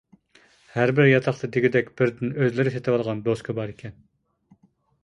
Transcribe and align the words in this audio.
ھەربىر 0.77 1.09
ياتاقتا 1.09 1.49
دېگۈدەك 1.57 1.93
بىردىن 2.01 2.35
ئۆزلىرى 2.39 2.75
سېتىۋالغان 2.79 3.23
دوسكا 3.31 3.61
باركەن. 3.63 4.05